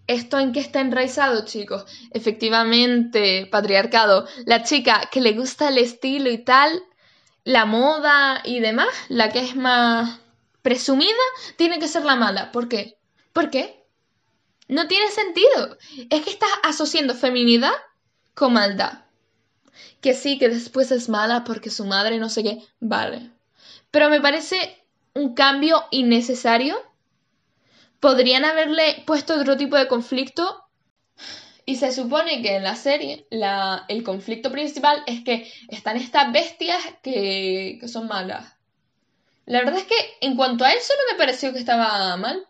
¿Esto 0.06 0.38
en 0.38 0.52
qué 0.52 0.60
está 0.60 0.82
enraizado, 0.82 1.46
chicos? 1.46 1.86
Efectivamente, 2.12 3.48
patriarcado. 3.50 4.28
La 4.46 4.64
chica 4.64 5.08
que 5.14 5.22
le 5.22 5.32
gusta 5.32 5.70
el 5.70 5.78
estilo 5.78 6.30
y 6.30 6.40
tal, 6.40 6.84
la 7.46 7.64
moda 7.64 8.42
y 8.44 8.60
demás, 8.60 8.90
la 9.08 9.32
que 9.32 9.40
es 9.40 9.56
más 9.56 10.20
presumida, 10.62 11.14
tiene 11.56 11.80
que 11.80 11.88
ser 11.88 12.04
la 12.04 12.18
mala. 12.18 12.52
¿Por 12.52 12.68
qué? 12.68 12.98
¿Por 13.32 13.50
qué? 13.50 13.86
No 14.68 14.90
tiene 14.90 15.10
sentido. 15.10 15.78
Es 16.10 16.22
que 16.26 16.32
estás 16.32 16.50
asociando 16.64 17.16
feminidad 17.16 17.72
con 18.38 18.54
maldad. 18.54 19.00
Que 20.00 20.14
sí, 20.14 20.38
que 20.38 20.48
después 20.48 20.92
es 20.92 21.10
mala 21.10 21.44
porque 21.44 21.72
su 21.72 21.86
madre 21.86 22.20
no 22.20 22.30
sé 22.30 22.44
qué. 22.44 22.64
Vale. 22.80 23.32
Pero 23.90 24.10
me 24.10 24.22
parece 24.22 24.78
un 25.16 25.34
cambio 25.34 25.84
innecesario 25.90 26.78
podrían 28.00 28.46
haberle 28.46 29.04
puesto 29.08 29.34
otro 29.34 29.58
tipo 29.58 29.76
de 29.76 29.88
conflicto. 29.88 30.64
Y 31.66 31.78
se 31.78 31.92
supone 31.92 32.44
que 32.44 32.56
en 32.56 32.64
la 32.64 32.76
serie 32.76 33.28
el 33.32 34.04
conflicto 34.04 34.52
principal 34.52 35.04
es 35.08 35.24
que 35.24 35.52
están 35.70 35.98
estas 35.98 36.32
bestias 36.32 36.78
que, 37.02 37.78
que 37.82 37.88
son 37.88 38.08
malas. 38.08 38.56
La 39.46 39.60
verdad 39.60 39.80
es 39.80 39.86
que 39.86 39.96
en 40.22 40.36
cuanto 40.36 40.64
a 40.64 40.72
eso 40.72 40.94
no 40.94 41.12
me 41.12 41.18
pareció 41.18 41.52
que 41.54 41.60
estaba 41.60 42.16
mal. 42.18 42.46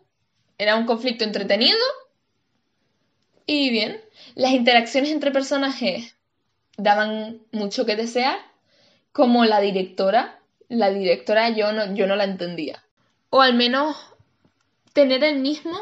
Era 0.58 0.76
un 0.76 0.84
conflicto 0.84 1.24
entretenido. 1.24 1.78
Y 3.46 3.70
bien, 3.70 4.00
las 4.38 4.52
interacciones 4.52 5.10
entre 5.10 5.32
personajes 5.32 6.14
daban 6.76 7.40
mucho 7.50 7.84
que 7.84 7.96
desear. 7.96 8.38
Como 9.10 9.44
la 9.44 9.58
directora. 9.60 10.38
La 10.68 10.90
directora 10.90 11.50
yo 11.50 11.72
no, 11.72 11.92
yo 11.96 12.06
no 12.06 12.14
la 12.14 12.22
entendía. 12.22 12.84
O 13.30 13.40
al 13.40 13.54
menos 13.54 13.96
tener 14.92 15.24
el 15.24 15.40
mismo, 15.40 15.76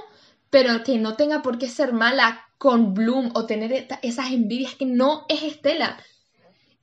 pero 0.49 0.83
que 0.85 0.97
no 0.97 1.17
tenga 1.17 1.43
por 1.43 1.59
qué 1.59 1.69
ser 1.69 1.93
mala 1.93 2.49
con 2.57 2.95
Bloom 2.95 3.33
o 3.35 3.45
tener 3.45 3.89
esas 4.01 4.33
envidias 4.33 4.75
que 4.75 4.87
no 4.87 5.27
es 5.29 5.43
Estela. 5.43 5.99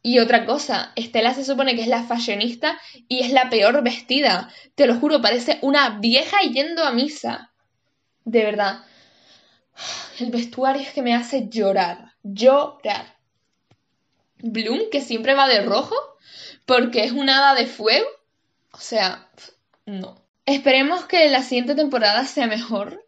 Y 0.03 0.19
otra 0.19 0.45
cosa, 0.45 0.91
Estela 0.95 1.33
se 1.33 1.43
supone 1.43 1.75
que 1.75 1.81
es 1.81 1.87
la 1.87 2.03
fashionista 2.03 2.79
y 3.07 3.21
es 3.21 3.31
la 3.31 3.49
peor 3.49 3.81
vestida. 3.81 4.51
Te 4.75 4.85
lo 4.85 4.99
juro, 4.99 5.23
parece 5.23 5.57
una 5.63 5.97
vieja 5.99 6.37
yendo 6.41 6.83
a 6.83 6.91
misa. 6.91 7.51
De 8.25 8.43
verdad. 8.43 8.83
El 10.19 10.31
vestuario 10.31 10.81
es 10.81 10.93
que 10.93 11.01
me 11.01 11.15
hace 11.15 11.47
llorar. 11.49 12.13
Llorar. 12.23 13.17
Bloom, 14.39 14.89
que 14.91 15.01
siempre 15.01 15.35
va 15.35 15.47
de 15.47 15.61
rojo, 15.61 15.95
porque 16.65 17.03
es 17.03 17.11
una 17.11 17.37
hada 17.37 17.55
de 17.55 17.65
fuego. 17.65 18.07
O 18.71 18.77
sea, 18.77 19.29
no. 19.85 20.21
Esperemos 20.45 21.05
que 21.05 21.29
la 21.29 21.41
siguiente 21.41 21.75
temporada 21.75 22.25
sea 22.25 22.47
mejor. 22.47 23.05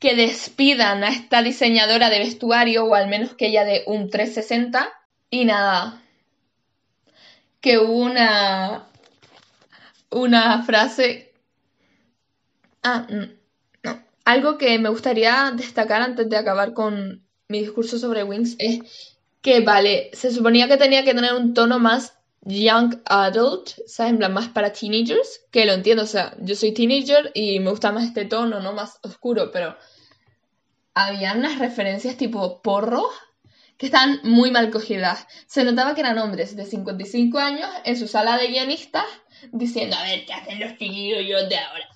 Que 0.00 0.16
despidan 0.16 1.04
a 1.04 1.10
esta 1.10 1.42
diseñadora 1.42 2.10
de 2.10 2.18
vestuario, 2.18 2.84
o 2.86 2.94
al 2.94 3.08
menos 3.08 3.34
que 3.34 3.46
ella 3.46 3.64
de 3.64 3.84
un 3.86 4.10
360. 4.10 4.92
Y 5.30 5.44
nada. 5.44 6.02
Que 7.60 7.78
una. 7.78 8.88
Una 10.10 10.62
frase. 10.64 11.32
Ah, 12.82 13.06
no. 13.08 13.41
Algo 14.24 14.56
que 14.58 14.78
me 14.78 14.88
gustaría 14.88 15.52
destacar 15.56 16.02
antes 16.02 16.28
de 16.28 16.36
acabar 16.36 16.72
con 16.74 17.26
mi 17.48 17.60
discurso 17.60 17.98
sobre 17.98 18.22
Wings 18.22 18.56
es 18.58 18.80
que, 19.40 19.60
vale, 19.60 20.10
se 20.12 20.30
suponía 20.30 20.68
que 20.68 20.76
tenía 20.76 21.04
que 21.04 21.14
tener 21.14 21.34
un 21.34 21.54
tono 21.54 21.78
más 21.78 22.14
young 22.42 23.00
adult, 23.06 23.70
¿sabes? 23.86 24.12
En 24.12 24.18
plan, 24.18 24.32
más 24.32 24.48
para 24.48 24.72
teenagers, 24.72 25.42
que 25.50 25.66
lo 25.66 25.72
entiendo, 25.72 26.04
o 26.04 26.06
sea, 26.06 26.36
yo 26.40 26.54
soy 26.54 26.72
teenager 26.72 27.30
y 27.34 27.60
me 27.60 27.70
gusta 27.70 27.92
más 27.92 28.04
este 28.04 28.24
tono, 28.24 28.60
¿no? 28.60 28.72
Más 28.72 28.98
oscuro, 29.02 29.50
pero 29.52 29.76
había 30.94 31.34
unas 31.34 31.58
referencias 31.58 32.16
tipo 32.16 32.62
porro 32.62 33.08
que 33.76 33.86
están 33.86 34.20
muy 34.22 34.50
mal 34.50 34.70
cogidas. 34.70 35.26
Se 35.46 35.64
notaba 35.64 35.94
que 35.94 36.02
eran 36.02 36.18
hombres 36.18 36.54
de 36.54 36.64
55 36.64 37.38
años 37.38 37.68
en 37.84 37.96
su 37.96 38.06
sala 38.06 38.38
de 38.38 38.48
guionistas 38.48 39.06
diciendo, 39.50 39.96
a 39.96 40.04
ver, 40.04 40.24
¿qué 40.24 40.32
hacen 40.32 40.60
los 40.60 40.76
chiquillos 40.78 41.48
de 41.48 41.58
ahora? 41.58 41.88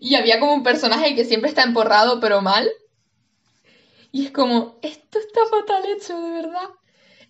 Y 0.00 0.14
había 0.14 0.40
como 0.40 0.54
un 0.54 0.62
personaje 0.62 1.14
que 1.14 1.26
siempre 1.26 1.50
está 1.50 1.62
emporrado, 1.62 2.18
pero 2.18 2.40
mal. 2.40 2.68
Y 4.10 4.24
es 4.24 4.32
como, 4.32 4.78
esto 4.82 5.18
está 5.18 5.40
fatal 5.50 5.82
hecho, 5.94 6.20
de 6.20 6.30
verdad. 6.30 6.68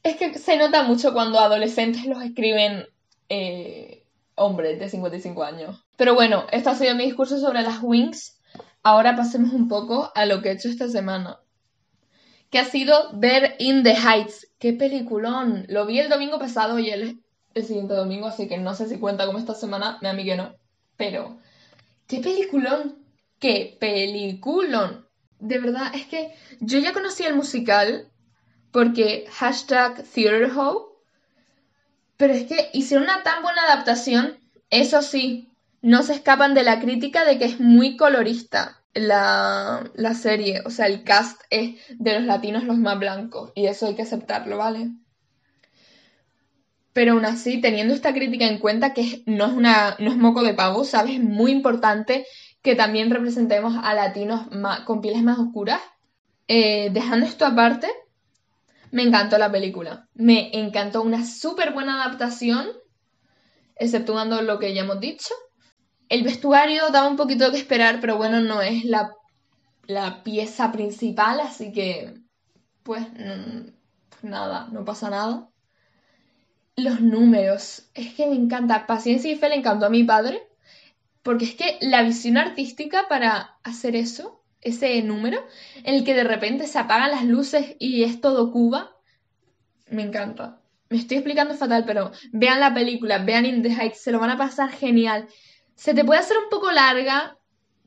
Es 0.02 0.16
que 0.16 0.38
se 0.38 0.56
nota 0.56 0.84
mucho 0.84 1.12
cuando 1.12 1.40
adolescentes 1.40 2.06
los 2.06 2.22
escriben 2.22 2.86
eh, 3.28 4.04
hombres 4.36 4.78
de 4.78 4.88
55 4.88 5.42
años. 5.42 5.84
Pero 5.96 6.14
bueno, 6.14 6.46
este 6.52 6.70
ha 6.70 6.74
sido 6.74 6.94
mi 6.94 7.04
discurso 7.04 7.38
sobre 7.38 7.62
las 7.62 7.82
Wings. 7.82 8.40
Ahora 8.82 9.16
pasemos 9.16 9.52
un 9.52 9.68
poco 9.68 10.10
a 10.14 10.24
lo 10.24 10.40
que 10.40 10.48
he 10.50 10.52
hecho 10.52 10.68
esta 10.68 10.88
semana. 10.88 11.40
Que 12.50 12.60
ha 12.60 12.64
sido 12.64 13.10
ver 13.12 13.56
In 13.58 13.82
the 13.82 13.94
Heights. 13.94 14.48
¡Qué 14.58 14.72
peliculón! 14.72 15.66
Lo 15.68 15.86
vi 15.86 15.98
el 15.98 16.08
domingo 16.08 16.38
pasado 16.38 16.78
y 16.78 16.90
el, 16.90 17.20
el 17.54 17.64
siguiente 17.64 17.94
domingo, 17.94 18.28
así 18.28 18.48
que 18.48 18.58
no 18.58 18.74
sé 18.74 18.88
si 18.88 18.98
cuenta 18.98 19.26
como 19.26 19.38
esta 19.38 19.54
semana. 19.54 19.98
Me 20.00 20.08
a 20.08 20.36
no. 20.36 20.54
Pero, 20.96 21.38
¡qué 22.10 22.18
peliculón! 22.18 22.98
¡Qué 23.38 23.76
peliculón! 23.78 25.06
De 25.38 25.58
verdad, 25.58 25.94
es 25.94 26.06
que 26.06 26.34
yo 26.58 26.78
ya 26.80 26.92
conocí 26.92 27.22
el 27.22 27.36
musical 27.36 28.08
porque 28.72 29.26
hashtag 29.30 30.02
Theater 30.04 30.50
pero 32.16 32.34
es 32.34 32.44
que 32.44 32.68
hicieron 32.74 33.04
una 33.04 33.22
tan 33.22 33.42
buena 33.42 33.62
adaptación, 33.62 34.38
eso 34.68 35.00
sí, 35.02 35.48
no 35.80 36.02
se 36.02 36.14
escapan 36.14 36.52
de 36.52 36.64
la 36.64 36.80
crítica 36.80 37.24
de 37.24 37.38
que 37.38 37.46
es 37.46 37.60
muy 37.60 37.96
colorista 37.96 38.82
la, 38.92 39.88
la 39.94 40.14
serie, 40.14 40.62
o 40.66 40.70
sea, 40.70 40.86
el 40.86 41.04
cast 41.04 41.40
es 41.48 41.76
de 41.96 42.18
los 42.18 42.24
latinos 42.24 42.64
los 42.64 42.76
más 42.76 42.98
blancos, 42.98 43.52
y 43.54 43.66
eso 43.66 43.86
hay 43.86 43.94
que 43.94 44.02
aceptarlo, 44.02 44.58
¿vale? 44.58 44.90
Pero 47.00 47.12
aún 47.12 47.24
así, 47.24 47.62
teniendo 47.62 47.94
esta 47.94 48.12
crítica 48.12 48.46
en 48.46 48.58
cuenta, 48.58 48.92
que 48.92 49.22
no 49.24 49.46
es, 49.46 49.54
no 49.54 50.10
es 50.10 50.16
moco 50.18 50.42
de 50.42 50.52
pavo, 50.52 50.84
¿sabes? 50.84 51.14
Es 51.14 51.20
muy 51.22 51.50
importante 51.50 52.26
que 52.60 52.74
también 52.74 53.08
representemos 53.08 53.74
a 53.82 53.94
latinos 53.94 54.42
con 54.84 55.00
pieles 55.00 55.22
más 55.22 55.38
oscuras. 55.38 55.80
Eh, 56.46 56.90
dejando 56.92 57.24
esto 57.24 57.46
aparte, 57.46 57.88
me 58.90 59.02
encantó 59.02 59.38
la 59.38 59.50
película. 59.50 60.10
Me 60.12 60.50
encantó 60.52 61.00
una 61.00 61.24
súper 61.24 61.72
buena 61.72 62.04
adaptación, 62.04 62.66
exceptuando 63.76 64.42
lo 64.42 64.58
que 64.58 64.74
ya 64.74 64.82
hemos 64.82 65.00
dicho. 65.00 65.32
El 66.10 66.22
vestuario 66.22 66.90
daba 66.90 67.08
un 67.08 67.16
poquito 67.16 67.50
que 67.50 67.56
esperar, 67.56 68.00
pero 68.02 68.18
bueno, 68.18 68.42
no 68.42 68.60
es 68.60 68.84
la, 68.84 69.10
la 69.86 70.22
pieza 70.22 70.70
principal, 70.70 71.40
así 71.40 71.72
que 71.72 72.12
pues 72.82 73.06
nada, 74.20 74.68
no 74.70 74.84
pasa 74.84 75.08
nada. 75.08 75.46
Los 76.76 77.00
números, 77.00 77.90
es 77.94 78.14
que 78.14 78.26
me 78.26 78.36
encanta. 78.36 78.86
Paciencia 78.86 79.30
y 79.30 79.36
fe 79.36 79.48
le 79.48 79.56
encantó 79.56 79.86
a 79.86 79.90
mi 79.90 80.04
padre, 80.04 80.42
porque 81.22 81.44
es 81.44 81.54
que 81.54 81.78
la 81.80 82.02
visión 82.02 82.36
artística 82.36 83.06
para 83.08 83.58
hacer 83.62 83.96
eso 83.96 84.40
ese 84.60 85.00
número 85.02 85.46
en 85.84 85.94
el 85.94 86.04
que 86.04 86.14
de 86.14 86.24
repente 86.24 86.66
se 86.66 86.78
apagan 86.78 87.10
las 87.10 87.24
luces 87.24 87.76
y 87.78 88.04
es 88.04 88.20
todo 88.20 88.52
Cuba, 88.52 88.96
me 89.88 90.02
encanta. 90.02 90.60
Me 90.88 90.98
estoy 90.98 91.18
explicando 91.18 91.54
fatal, 91.54 91.84
pero 91.86 92.10
vean 92.32 92.60
la 92.60 92.74
película, 92.74 93.18
vean 93.18 93.46
In 93.46 93.62
the 93.62 93.70
Heights, 93.70 94.00
se 94.00 94.12
lo 94.12 94.18
van 94.18 94.30
a 94.30 94.36
pasar 94.36 94.70
genial. 94.70 95.28
Se 95.76 95.94
te 95.94 96.04
puede 96.04 96.20
hacer 96.20 96.36
un 96.36 96.50
poco 96.50 96.70
larga, 96.72 97.38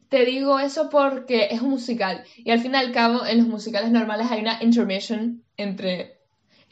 te 0.10 0.25
digo 0.25 0.60
eso 0.60 0.90
porque 0.90 1.50
es 1.52 1.62
un 1.62 1.72
musical. 1.72 2.24
Y 2.38 2.52
al 2.52 2.60
fin 2.60 2.74
y 2.74 2.78
al 2.78 2.92
cabo, 2.92 3.25
en 3.25 3.40
los 3.40 3.48
musicales 3.48 3.92
normales 3.92 4.32
hay 4.32 4.42
una 4.42 4.62
intermission 4.63 5.44
entre 5.58 6.23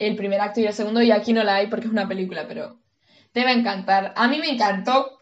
el 0.06 0.16
primer 0.16 0.40
acto 0.40 0.60
y 0.60 0.66
el 0.66 0.72
segundo, 0.72 1.02
y 1.02 1.10
aquí 1.10 1.32
no 1.32 1.44
la 1.44 1.56
hay 1.56 1.68
porque 1.68 1.86
es 1.86 1.92
una 1.92 2.08
película, 2.08 2.46
pero 2.48 2.80
te 3.32 3.44
va 3.44 3.50
a 3.50 3.54
encantar. 3.54 4.12
A 4.16 4.28
mí 4.28 4.38
me 4.38 4.50
encantó, 4.50 5.18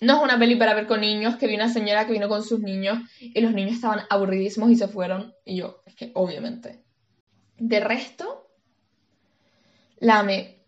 no 0.00 0.16
es 0.16 0.22
una 0.22 0.38
peli 0.38 0.56
para 0.56 0.74
ver 0.74 0.86
con 0.86 1.00
niños, 1.00 1.36
que 1.36 1.46
vi 1.46 1.54
una 1.54 1.68
señora 1.68 2.06
que 2.06 2.12
vino 2.12 2.28
con 2.28 2.42
sus 2.42 2.60
niños 2.60 2.98
y 3.20 3.40
los 3.40 3.52
niños 3.52 3.74
estaban 3.74 4.06
aburridísimos 4.08 4.70
y 4.70 4.76
se 4.76 4.88
fueron. 4.88 5.34
Y 5.44 5.56
yo, 5.56 5.82
es 5.86 5.94
que 5.94 6.10
obviamente. 6.14 6.82
De 7.58 7.80
resto, 7.80 8.48
la 9.98 10.20
amé. 10.20 10.64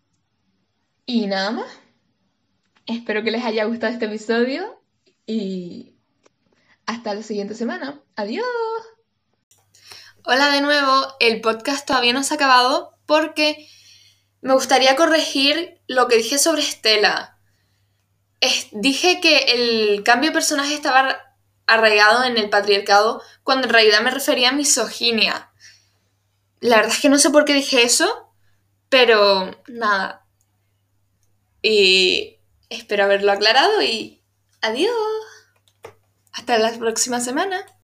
Y 1.05 1.25
nada 1.25 1.51
más. 1.51 1.79
Espero 2.85 3.23
que 3.23 3.31
les 3.31 3.43
haya 3.43 3.65
gustado 3.65 3.93
este 3.93 4.05
episodio 4.05 4.81
y 5.25 5.95
hasta 6.85 7.15
la 7.15 7.23
siguiente 7.23 7.55
semana. 7.55 8.01
Adiós. 8.15 8.45
Hola 10.25 10.49
de 10.51 10.61
nuevo, 10.61 11.07
el 11.19 11.41
podcast 11.41 11.87
todavía 11.87 12.13
no 12.13 12.23
se 12.23 12.33
ha 12.33 12.37
acabado 12.37 12.92
porque 13.05 13.67
me 14.41 14.53
gustaría 14.53 14.95
corregir 14.95 15.81
lo 15.87 16.07
que 16.07 16.17
dije 16.17 16.37
sobre 16.37 16.61
Estela 16.61 17.33
dije 18.71 19.19
que 19.21 19.37
el 19.53 20.03
cambio 20.03 20.29
de 20.29 20.33
personaje 20.33 20.73
estaba 20.73 21.17
arraigado 21.65 22.23
en 22.25 22.37
el 22.37 22.49
patriarcado 22.49 23.21
cuando 23.43 23.67
en 23.67 23.73
realidad 23.73 24.01
me 24.01 24.11
refería 24.11 24.49
a 24.49 24.53
misoginia. 24.53 25.51
La 26.59 26.77
verdad 26.77 26.93
es 26.93 27.01
que 27.01 27.09
no 27.09 27.17
sé 27.17 27.29
por 27.29 27.45
qué 27.45 27.53
dije 27.53 27.83
eso, 27.83 28.33
pero 28.89 29.51
nada. 29.67 30.25
Y 31.61 32.39
espero 32.69 33.05
haberlo 33.05 33.31
aclarado 33.31 33.81
y 33.81 34.21
adiós. 34.61 34.93
Hasta 36.31 36.57
la 36.57 36.71
próxima 36.71 37.19
semana. 37.19 37.65